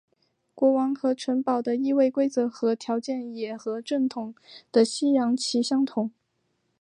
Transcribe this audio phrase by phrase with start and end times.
[0.55, 4.33] 国王和城堡的易位规则和条件也和正统
[4.71, 6.09] 的西洋棋相同。